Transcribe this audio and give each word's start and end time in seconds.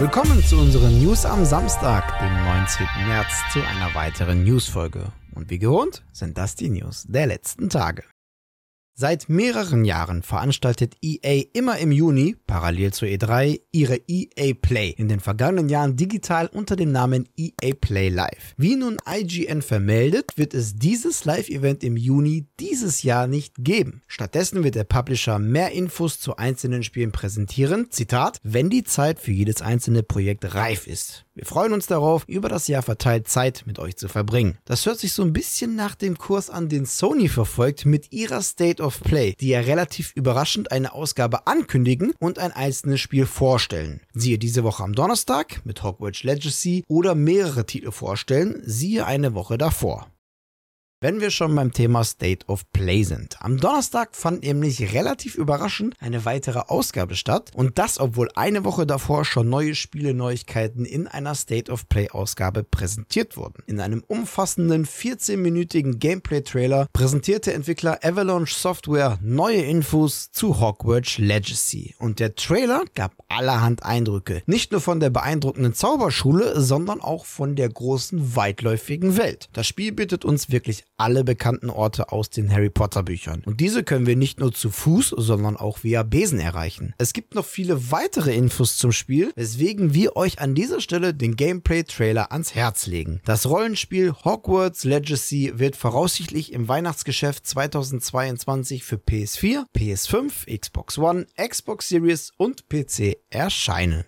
Willkommen 0.00 0.42
zu 0.42 0.56
unseren 0.56 1.00
News 1.00 1.24
am 1.24 1.44
Samstag, 1.44 2.18
dem 2.18 2.34
19. 2.44 2.84
März, 3.06 3.28
zu 3.52 3.60
einer 3.60 3.94
weiteren 3.94 4.42
Newsfolge. 4.42 5.12
Und 5.36 5.50
wie 5.50 5.60
gewohnt 5.60 6.02
sind 6.10 6.36
das 6.36 6.56
die 6.56 6.68
News 6.68 7.04
der 7.08 7.28
letzten 7.28 7.70
Tage. 7.70 8.02
Seit 8.96 9.28
mehreren 9.28 9.84
Jahren 9.84 10.22
veranstaltet 10.22 10.94
EA 11.02 11.46
immer 11.52 11.78
im 11.78 11.90
Juni, 11.90 12.36
parallel 12.46 12.92
zur 12.92 13.08
E3, 13.08 13.60
ihre 13.72 13.96
EA 14.06 14.54
Play, 14.54 14.90
in 14.90 15.08
den 15.08 15.18
vergangenen 15.18 15.68
Jahren 15.68 15.96
digital 15.96 16.46
unter 16.46 16.76
dem 16.76 16.92
Namen 16.92 17.28
EA 17.36 17.74
Play 17.80 18.08
Live. 18.08 18.54
Wie 18.56 18.76
nun 18.76 18.98
IGN 19.04 19.62
vermeldet, 19.62 20.34
wird 20.36 20.54
es 20.54 20.76
dieses 20.76 21.24
Live-Event 21.24 21.82
im 21.82 21.96
Juni 21.96 22.46
dieses 22.60 23.02
Jahr 23.02 23.26
nicht 23.26 23.56
geben. 23.58 24.02
Stattdessen 24.06 24.62
wird 24.62 24.76
der 24.76 24.84
Publisher 24.84 25.40
mehr 25.40 25.72
Infos 25.72 26.20
zu 26.20 26.36
einzelnen 26.36 26.84
Spielen 26.84 27.10
präsentieren, 27.10 27.90
Zitat, 27.90 28.38
wenn 28.44 28.70
die 28.70 28.84
Zeit 28.84 29.18
für 29.18 29.32
jedes 29.32 29.60
einzelne 29.60 30.04
Projekt 30.04 30.54
reif 30.54 30.86
ist. 30.86 31.24
Wir 31.34 31.46
freuen 31.46 31.72
uns 31.72 31.88
darauf, 31.88 32.22
über 32.28 32.48
das 32.48 32.68
Jahr 32.68 32.82
verteilt 32.82 33.26
Zeit 33.26 33.64
mit 33.66 33.80
euch 33.80 33.96
zu 33.96 34.06
verbringen. 34.06 34.58
Das 34.64 34.86
hört 34.86 35.00
sich 35.00 35.12
so 35.12 35.24
ein 35.24 35.32
bisschen 35.32 35.74
nach 35.74 35.96
dem 35.96 36.16
Kurs 36.16 36.48
an, 36.48 36.68
den 36.68 36.86
Sony 36.86 37.26
verfolgt 37.26 37.86
mit 37.86 38.12
ihrer 38.12 38.40
State 38.40 38.83
of 38.84 39.00
Play, 39.00 39.34
die 39.40 39.48
ja 39.48 39.60
relativ 39.60 40.12
überraschend 40.14 40.70
eine 40.70 40.92
Ausgabe 40.92 41.46
ankündigen 41.46 42.12
und 42.20 42.38
ein 42.38 42.52
einzelnes 42.52 43.00
Spiel 43.00 43.26
vorstellen. 43.26 44.00
Siehe 44.12 44.38
diese 44.38 44.62
Woche 44.62 44.84
am 44.84 44.94
Donnerstag 44.94 45.62
mit 45.64 45.82
Hogwarts 45.82 46.22
Legacy 46.22 46.84
oder 46.88 47.14
mehrere 47.14 47.66
Titel 47.66 47.90
vorstellen, 47.90 48.62
siehe 48.64 49.06
eine 49.06 49.34
Woche 49.34 49.58
davor. 49.58 50.08
Wenn 51.04 51.20
wir 51.20 51.30
schon 51.30 51.54
beim 51.54 51.70
Thema 51.70 52.02
State 52.02 52.46
of 52.46 52.62
Play 52.72 53.02
sind. 53.02 53.36
Am 53.42 53.58
Donnerstag 53.58 54.16
fand 54.16 54.42
nämlich 54.42 54.94
relativ 54.94 55.34
überraschend 55.34 55.94
eine 56.00 56.24
weitere 56.24 56.60
Ausgabe 56.60 57.14
statt 57.14 57.50
und 57.54 57.78
das, 57.78 58.00
obwohl 58.00 58.30
eine 58.36 58.64
Woche 58.64 58.86
davor 58.86 59.26
schon 59.26 59.50
neue 59.50 59.74
Spiele-Neuigkeiten 59.74 60.86
in 60.86 61.06
einer 61.06 61.34
State 61.34 61.70
of 61.70 61.90
Play-Ausgabe 61.90 62.64
präsentiert 62.64 63.36
wurden. 63.36 63.62
In 63.66 63.80
einem 63.80 64.02
umfassenden 64.06 64.86
14-minütigen 64.86 65.98
Gameplay-Trailer 65.98 66.88
präsentierte 66.94 67.52
Entwickler 67.52 67.98
Avalanche 68.02 68.54
Software 68.54 69.18
neue 69.20 69.60
Infos 69.60 70.30
zu 70.30 70.58
Hogwarts 70.58 71.18
Legacy 71.18 71.94
und 71.98 72.18
der 72.18 72.34
Trailer 72.34 72.82
gab 72.94 73.12
allerhand 73.28 73.82
Eindrücke. 73.82 74.42
Nicht 74.46 74.72
nur 74.72 74.80
von 74.80 75.00
der 75.00 75.10
beeindruckenden 75.10 75.74
Zauberschule, 75.74 76.62
sondern 76.62 77.02
auch 77.02 77.26
von 77.26 77.56
der 77.56 77.68
großen, 77.68 78.36
weitläufigen 78.36 79.18
Welt. 79.18 79.50
Das 79.52 79.66
Spiel 79.66 79.92
bietet 79.92 80.24
uns 80.24 80.50
wirklich 80.50 80.82
alle 80.96 81.24
bekannten 81.24 81.70
Orte 81.70 82.12
aus 82.12 82.30
den 82.30 82.50
Harry 82.52 82.70
Potter 82.70 83.02
Büchern. 83.02 83.42
Und 83.44 83.60
diese 83.60 83.84
können 83.84 84.06
wir 84.06 84.16
nicht 84.16 84.40
nur 84.40 84.52
zu 84.52 84.70
Fuß, 84.70 85.14
sondern 85.16 85.56
auch 85.56 85.82
via 85.82 86.02
Besen 86.02 86.40
erreichen. 86.40 86.94
Es 86.98 87.12
gibt 87.12 87.34
noch 87.34 87.44
viele 87.44 87.90
weitere 87.90 88.34
Infos 88.34 88.76
zum 88.76 88.92
Spiel, 88.92 89.32
weswegen 89.34 89.94
wir 89.94 90.16
euch 90.16 90.40
an 90.40 90.54
dieser 90.54 90.80
Stelle 90.80 91.14
den 91.14 91.36
Gameplay-Trailer 91.36 92.32
ans 92.32 92.54
Herz 92.54 92.86
legen. 92.86 93.20
Das 93.24 93.46
Rollenspiel 93.46 94.12
Hogwarts 94.12 94.84
Legacy 94.84 95.52
wird 95.56 95.76
voraussichtlich 95.76 96.52
im 96.52 96.68
Weihnachtsgeschäft 96.68 97.46
2022 97.46 98.84
für 98.84 98.96
PS4, 98.96 99.64
PS5, 99.76 100.58
Xbox 100.58 100.98
One, 100.98 101.26
Xbox 101.36 101.88
Series 101.88 102.32
und 102.36 102.68
PC 102.68 103.16
erscheinen. 103.30 104.04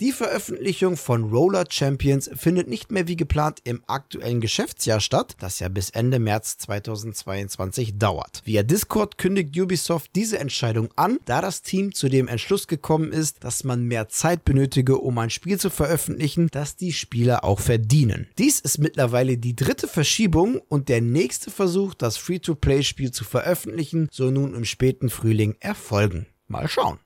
Die 0.00 0.12
Veröffentlichung 0.12 0.96
von 0.96 1.24
Roller 1.24 1.66
Champions 1.68 2.30
findet 2.34 2.68
nicht 2.68 2.90
mehr 2.90 3.06
wie 3.06 3.16
geplant 3.16 3.58
im 3.64 3.82
aktuellen 3.86 4.40
Geschäftsjahr 4.40 4.98
statt, 4.98 5.36
das 5.40 5.58
ja 5.58 5.68
bis 5.68 5.90
Ende 5.90 6.18
März 6.18 6.56
2022 6.56 7.98
dauert. 7.98 8.40
Via 8.46 8.62
Discord 8.62 9.18
kündigt 9.18 9.54
Ubisoft 9.60 10.12
diese 10.14 10.38
Entscheidung 10.38 10.88
an, 10.96 11.18
da 11.26 11.42
das 11.42 11.60
Team 11.60 11.94
zu 11.94 12.08
dem 12.08 12.28
Entschluss 12.28 12.66
gekommen 12.66 13.12
ist, 13.12 13.44
dass 13.44 13.62
man 13.62 13.82
mehr 13.82 14.08
Zeit 14.08 14.46
benötige, 14.46 14.96
um 14.96 15.18
ein 15.18 15.28
Spiel 15.28 15.60
zu 15.60 15.68
veröffentlichen, 15.68 16.48
das 16.50 16.76
die 16.76 16.94
Spieler 16.94 17.44
auch 17.44 17.60
verdienen. 17.60 18.26
Dies 18.38 18.58
ist 18.58 18.78
mittlerweile 18.78 19.36
die 19.36 19.54
dritte 19.54 19.86
Verschiebung 19.86 20.62
und 20.70 20.88
der 20.88 21.02
nächste 21.02 21.50
Versuch, 21.50 21.92
das 21.92 22.16
Free-to-Play-Spiel 22.16 23.10
zu 23.10 23.24
veröffentlichen, 23.24 24.08
soll 24.10 24.32
nun 24.32 24.54
im 24.54 24.64
späten 24.64 25.10
Frühling 25.10 25.56
erfolgen. 25.60 26.24
Mal 26.48 26.68
schauen. 26.68 26.98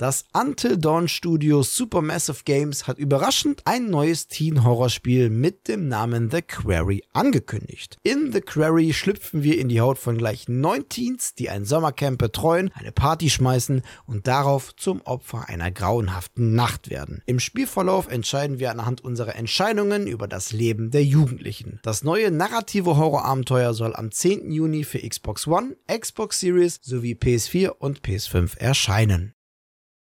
Das 0.00 0.24
Until 0.32 0.78
Dawn 0.78 1.08
Studio 1.08 1.62
Supermassive 1.62 2.44
Games 2.46 2.86
hat 2.86 2.96
überraschend 2.96 3.60
ein 3.66 3.90
neues 3.90 4.28
Teen-Horrorspiel 4.28 5.28
mit 5.28 5.68
dem 5.68 5.88
Namen 5.88 6.30
The 6.30 6.40
Quarry 6.40 7.04
angekündigt. 7.12 7.98
In 8.02 8.32
The 8.32 8.40
Quarry 8.40 8.94
schlüpfen 8.94 9.42
wir 9.42 9.58
in 9.58 9.68
die 9.68 9.82
Haut 9.82 9.98
von 9.98 10.16
gleich 10.16 10.48
neun 10.48 10.88
Teens, 10.88 11.34
die 11.34 11.50
ein 11.50 11.66
Sommercamp 11.66 12.18
betreuen, 12.18 12.70
eine 12.72 12.92
Party 12.92 13.28
schmeißen 13.28 13.82
und 14.06 14.26
darauf 14.26 14.74
zum 14.74 15.02
Opfer 15.02 15.50
einer 15.50 15.70
grauenhaften 15.70 16.54
Nacht 16.54 16.88
werden. 16.88 17.22
Im 17.26 17.38
Spielverlauf 17.38 18.08
entscheiden 18.08 18.58
wir 18.58 18.70
anhand 18.70 19.04
unserer 19.04 19.36
Entscheidungen 19.36 20.06
über 20.06 20.28
das 20.28 20.50
Leben 20.50 20.90
der 20.90 21.04
Jugendlichen. 21.04 21.78
Das 21.82 22.04
neue 22.04 22.30
narrative 22.30 22.96
Horrorabenteuer 22.96 23.74
soll 23.74 23.94
am 23.94 24.10
10. 24.10 24.50
Juni 24.50 24.84
für 24.84 25.06
Xbox 25.06 25.46
One, 25.46 25.76
Xbox 25.86 26.40
Series 26.40 26.80
sowie 26.82 27.12
PS4 27.12 27.68
und 27.68 28.00
PS5 28.00 28.56
erscheinen. 28.56 29.34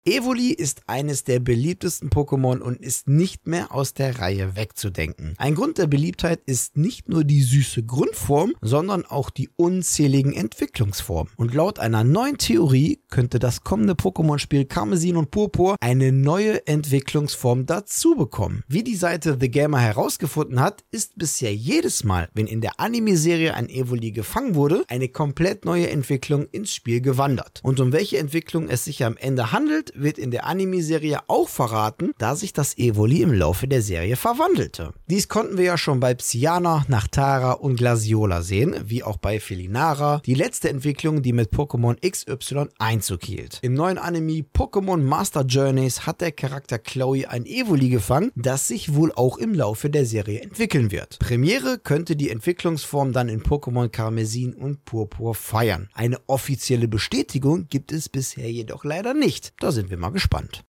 Evoli 0.07 0.51
ist 0.51 0.83
eines 0.87 1.25
der 1.25 1.41
beliebtesten 1.41 2.11
Pokémon 2.11 2.59
und 2.59 2.79
ist 2.79 3.09
nicht 3.09 3.47
mehr 3.47 3.73
aus 3.73 3.95
der 3.95 4.19
Reihe 4.19 4.55
wegzudenken. 4.55 5.33
Ein 5.39 5.55
Grund 5.55 5.79
der 5.79 5.87
Beliebtheit 5.87 6.43
ist 6.45 6.77
nicht 6.77 7.09
nur 7.09 7.25
die 7.25 7.41
süße 7.41 7.85
Grundform, 7.85 8.53
sondern 8.61 9.07
auch 9.07 9.31
die 9.31 9.49
unzähligen 9.57 10.35
Entwicklungsformen. 10.35 11.33
Und 11.39 11.55
laut 11.55 11.79
einer 11.79 12.05
neuen 12.05 12.37
Theorie 12.37 13.01
könnte 13.09 13.39
das 13.39 13.65
kommende 13.65 13.95
Pokémon-Spiel 13.95 14.67
Karmesin 14.67 15.17
und 15.17 15.31
Purpur 15.31 15.77
eine 15.81 16.13
neue 16.13 16.67
Entwicklungsform 16.67 17.65
dazu 17.65 18.15
bekommen. 18.15 18.63
Wie 18.69 18.85
die 18.85 18.97
Seite 18.97 19.39
The 19.41 19.51
Gamer 19.51 19.81
herausgefunden 19.81 20.61
hat, 20.61 20.85
ist 20.91 21.17
bisher 21.17 21.55
jedes 21.55 22.05
Mal, 22.05 22.29
wenn 22.35 22.47
in 22.47 22.61
der 22.61 22.79
Anime-Serie 22.79 23.55
ein 23.55 23.71
Evoli 23.71 24.11
gefangen 24.13 24.55
wurde, 24.55 24.85
eine 24.89 25.09
komplett 25.09 25.65
neue 25.65 25.89
Entwicklung 25.89 26.47
ins 26.53 26.75
Spiel 26.75 27.01
gewandert. 27.01 27.61
Und 27.63 27.81
um 27.81 27.91
welche 27.93 28.19
Entwicklung 28.19 28.69
es 28.69 28.85
sich 28.85 29.03
am 29.03 29.17
Ende 29.17 29.51
handelt, 29.51 29.94
wird 29.95 30.19
in 30.19 30.31
der 30.31 30.47
Anime-Serie 30.47 31.21
auch 31.29 31.49
verraten, 31.49 32.13
da 32.19 32.37
sich 32.37 32.53
das 32.53 32.77
Evoli 32.79 33.23
im 33.23 33.33
Laufe 33.33 33.69
der 33.69 33.83
Serie 33.83 34.17
verwandelte. 34.17 34.93
Dies 35.09 35.29
konnten 35.29 35.57
wir 35.57 35.65
ja 35.65 35.79
schon 35.79 36.01
bei 36.01 36.15
Psyana, 36.15 36.85
Nachtara 36.89 37.53
und 37.53 37.77
Glaciola 37.77 38.43
sehen, 38.43 38.75
wie 38.85 39.03
auch 39.03 39.17
bei 39.17 39.41
Felinara, 39.41 40.21
die 40.27 40.35
letzte 40.35 40.69
Entwicklung, 40.69 41.23
die 41.23 41.33
mit 41.33 41.53
Pokémon 41.53 41.97
XY 42.01 42.69
Einzug 42.79 43.25
hielt. 43.25 43.59
Im 43.63 43.75
neuen 43.75 43.99
Anime 43.99 44.45
Pokémon 44.55 44.99
Master 44.99 45.43
Journeys 45.43 46.07
hat 46.07 46.21
der 46.21 46.33
Charakter 46.33 46.79
Chloe 46.79 47.29
ein 47.29 47.47
Evoli 47.47 47.89
gefangen, 47.89 48.31
das 48.35 48.69
sich 48.69 48.95
wohl 48.95 49.13
auch 49.13 49.39
im 49.39 49.55
Laufe 49.55 49.91
der 49.91 50.07
Serie 50.07 50.41
entwickeln 50.41 50.91
wird. 50.91 51.19
Premiere 51.19 51.79
könnte 51.79 52.17
die 52.17 52.31
Entwicklungsform 52.31 53.13
dann 53.13 53.29
in 53.29 53.43
Pokémon 53.43 53.89
Karmesin 53.89 54.55
und 54.55 54.85
Purpur 54.85 55.35
feiern. 55.35 55.89
Eine 55.95 56.19
offizielle 56.27 56.89
Bestätigung 56.89 57.67
gibt 57.69 57.93
es 57.93 58.09
bisher 58.09 58.51
jedoch 58.51 58.85
leider 58.85 59.15
nicht. 59.15 59.53
Da 59.61 59.73
sind 59.73 59.84
wir 59.91 59.97
mal 59.99 60.11
gespannt. 60.11 60.65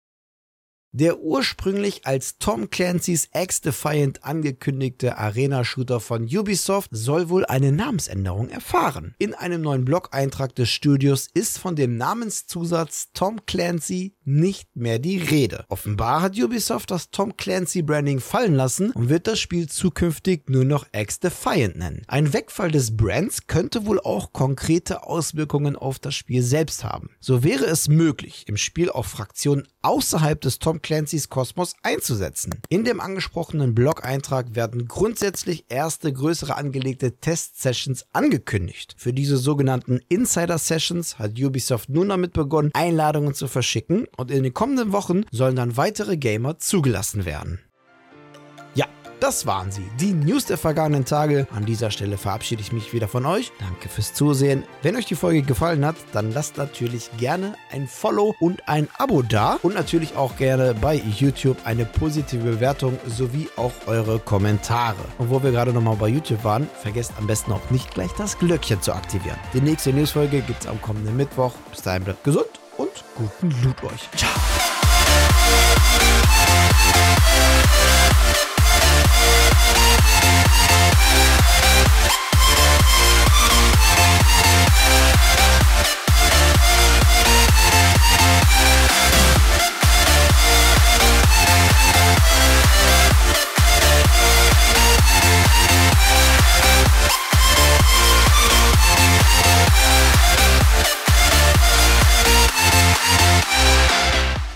Der 0.96 1.22
ursprünglich 1.22 2.06
als 2.06 2.38
Tom 2.38 2.70
Clancy's 2.70 3.28
X-Defiant 3.34 4.24
angekündigte 4.24 5.18
Arena-Shooter 5.18 6.00
von 6.00 6.26
Ubisoft 6.26 6.90
soll 6.92 7.30
wohl 7.30 7.48
eine 7.48 7.72
Namensänderung 7.72 8.50
erfahren. 8.50 9.16
In 9.18 9.34
einem 9.34 9.62
neuen 9.62 9.86
Blog-Eintrag 9.86 10.54
des 10.54 10.70
Studios 10.70 11.30
ist 11.34 11.58
von 11.58 11.76
dem 11.76 11.98
Namenszusatz 11.98 13.10
Tom 13.12 13.44
Clancy 13.48 14.16
nicht 14.24 14.76
mehr 14.76 15.00
die 15.00 15.18
Rede. 15.18 15.66
Offenbar 15.68 16.22
hat 16.22 16.38
Ubisoft 16.38 16.92
das 16.92 17.10
Tom 17.10 17.38
Clancy 17.38 17.82
Branding 17.82 18.20
fallen 18.20 18.54
lassen 18.54 18.92
und 18.92 19.10
wird 19.10 19.26
das 19.26 19.40
Spiel 19.40 19.68
zukünftig 19.68 20.48
nur 20.48 20.64
noch 20.64 20.86
X-Defiant 20.92 21.76
nennen. 21.76 22.04
Ein 22.08 22.34
Wegfall 22.34 22.70
des 22.70 22.96
Brands 22.96 23.48
könnte 23.48 23.88
wohl 23.88 24.00
auch 24.00 24.32
konkrete 24.32 25.02
Auswirkungen 25.08 25.76
auf 25.76 25.98
das 25.98 26.14
Spiel 26.14 26.44
selbst 26.44 26.84
haben. 26.84 27.10
So 27.20 27.44
wäre 27.44 27.66
es 27.66 27.88
möglich, 27.88 28.46
im 28.48 28.58
Spiel 28.58 28.92
auch 28.92 29.08
Fraktionen 29.08 29.68
außerhalb 29.84 30.42
des 30.42 30.60
Tom 30.60 30.82
Clancy's 30.82 31.30
Kosmos 31.30 31.76
einzusetzen. 31.84 32.56
In 32.70 32.84
dem 32.84 33.00
angesprochenen 33.00 33.76
Blog-Eintrag 33.76 34.56
werden 34.56 34.88
grundsätzlich 34.88 35.66
erste 35.70 36.12
größere 36.12 36.56
angelegte 36.56 37.18
Test-Sessions 37.18 38.06
angekündigt. 38.14 38.96
Für 38.98 39.14
diese 39.14 39.38
sogenannten 39.38 40.00
Insider-Sessions 40.10 41.20
hat 41.20 41.40
Ubisoft 41.40 41.90
nun 41.90 42.10
damit 42.10 42.34
begonnen, 42.34 42.72
Einladungen 42.74 43.34
zu 43.34 43.48
verschicken 43.48 44.08
und 44.18 44.32
in 44.32 44.44
den 44.44 44.54
kommenden 44.54 44.92
Wochen 44.92 45.26
sollen 45.32 45.56
dann 45.56 45.78
weitere 45.78 46.18
Gamer 46.18 46.58
zugelassen 46.58 47.26
werden. 47.26 47.60
Das 49.24 49.46
waren 49.46 49.72
sie, 49.72 49.90
die 50.02 50.12
News 50.12 50.48
der 50.48 50.58
vergangenen 50.58 51.06
Tage. 51.06 51.48
An 51.56 51.66
dieser 51.66 51.92
Stelle 51.92 52.18
verabschiede 52.18 52.62
ich 52.62 52.74
mich 52.74 52.92
wieder 52.92 53.08
von 53.08 53.26
euch. 53.26 53.54
Danke 53.58 53.88
fürs 53.88 54.14
Zusehen. 54.14 54.66
Wenn 54.82 54.98
euch 54.98 55.06
die 55.06 55.16
Folge 55.16 55.44
gefallen 55.44 55.86
hat, 55.86 55.96
dann 56.12 56.34
lasst 56.34 56.58
natürlich 56.58 57.10
gerne 57.18 57.56
ein 57.72 57.88
Follow 57.88 58.36
und 58.42 58.68
ein 58.68 58.90
Abo 58.98 59.22
da 59.22 59.60
und 59.62 59.76
natürlich 59.76 60.18
auch 60.18 60.36
gerne 60.36 60.74
bei 60.74 60.96
YouTube 60.96 61.56
eine 61.64 61.86
positive 61.86 62.44
Bewertung 62.44 63.00
sowie 63.08 63.48
auch 63.56 63.72
eure 63.86 64.20
Kommentare. 64.20 65.06
Und 65.18 65.30
wo 65.30 65.42
wir 65.42 65.52
gerade 65.52 65.72
nochmal 65.72 65.96
bei 65.96 66.10
YouTube 66.10 66.44
waren, 66.44 66.68
vergesst 66.82 67.14
am 67.18 67.26
besten 67.26 67.54
auch 67.54 67.70
nicht 67.70 67.94
gleich 67.94 68.12
das 68.18 68.38
Glöckchen 68.38 68.82
zu 68.82 68.92
aktivieren. 68.92 69.38
Die 69.54 69.62
nächste 69.62 69.94
Newsfolge 69.94 70.42
gibt 70.42 70.64
es 70.64 70.68
am 70.68 70.82
kommenden 70.82 71.16
Mittwoch. 71.16 71.54
Bis 71.72 71.82
dahin 71.82 72.04
bleibt 72.04 72.26
gesund 72.26 72.60
und 72.76 72.92
guten 73.16 73.56
Loot 73.64 73.82
euch. 73.86 74.10
Ciao. 74.18 74.32